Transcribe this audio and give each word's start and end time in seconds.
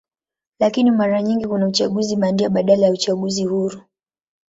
Lakini 0.59 0.91
mara 0.91 1.21
nyingi 1.21 1.47
kuna 1.47 1.67
uchaguzi 1.67 2.15
bandia 2.15 2.49
badala 2.49 2.85
ya 2.87 2.91
uchaguzi 2.93 3.43
huru. 3.43 3.81